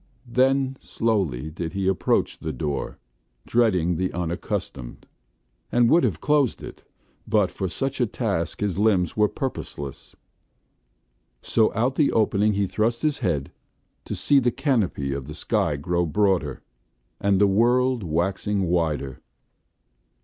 Then 0.25 0.77
slowly 0.81 1.51
did 1.51 1.73
he 1.73 1.87
approach 1.87 2.39
the 2.39 2.51
door, 2.51 2.97
dreading 3.45 3.97
the 3.97 4.11
unaccustomed, 4.13 5.05
and 5.71 5.91
would 5.91 6.03
have 6.03 6.19
closed 6.19 6.63
it, 6.63 6.81
but 7.27 7.51
for 7.51 7.67
such 7.67 8.01
a 8.01 8.07
task 8.07 8.61
his 8.61 8.79
limbs 8.79 9.15
were 9.15 9.27
purposeless. 9.27 10.15
So 11.43 11.71
out 11.75 11.93
the 11.97 12.11
opening 12.13 12.53
he 12.53 12.65
thrust 12.65 13.03
his 13.03 13.19
head, 13.19 13.51
to 14.05 14.15
see 14.15 14.39
the 14.39 14.49
canopy 14.49 15.13
of 15.13 15.27
the 15.27 15.35
sky 15.35 15.75
grow 15.75 16.07
broader, 16.07 16.63
and 17.19 17.39
the 17.39 17.45
world 17.45 18.01
waxing 18.01 18.63
wider. 18.63 19.19